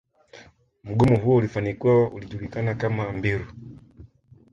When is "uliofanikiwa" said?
1.35-2.09